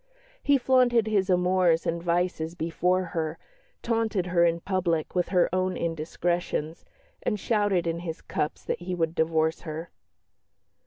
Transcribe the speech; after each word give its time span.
He 0.41 0.57
flaunted 0.57 1.05
his 1.05 1.29
amours 1.29 1.85
and 1.85 2.01
vices 2.01 2.55
before 2.55 3.03
her, 3.13 3.37
taunted 3.83 4.25
her 4.25 4.43
in 4.43 4.61
public 4.61 5.13
with 5.13 5.27
her 5.29 5.47
own 5.53 5.77
indiscretions, 5.77 6.83
and 7.21 7.39
shouted 7.39 7.85
in 7.85 7.99
his 7.99 8.19
cups 8.19 8.65
that 8.65 8.81
he 8.81 8.95
would 8.95 9.13
divorce 9.13 9.59
her. 9.61 9.91